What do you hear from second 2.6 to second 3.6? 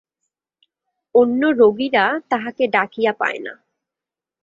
ডাকিয়া পায় না।